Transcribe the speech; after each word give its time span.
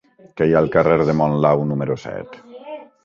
Què 0.39 0.47
hi 0.47 0.53
ha 0.55 0.61
al 0.61 0.69
carrer 0.75 0.97
de 1.09 1.15
Monlau 1.19 1.61
número 1.73 1.99
set? 2.07 2.41